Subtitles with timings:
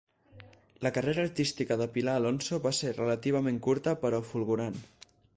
[0.85, 4.81] La carrera artística de Pilar Alonso va ser relativament curta però fulgurant.